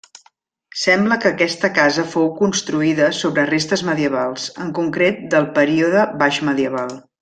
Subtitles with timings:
[0.83, 7.03] Sembla que aquesta casa fou construïda sobre restes medievals, en concret del període baixmedieval.